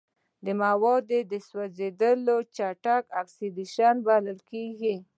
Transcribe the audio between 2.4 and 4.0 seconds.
چټک اکسیدیشن